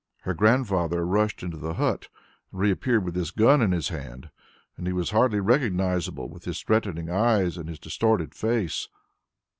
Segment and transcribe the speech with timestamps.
[0.21, 2.07] Her Grandfather rushed into the hut
[2.51, 4.31] and re appeared with his gun in his hand.
[4.75, 8.87] And he was hardly recognizable with his threatening eyes in his distorted face.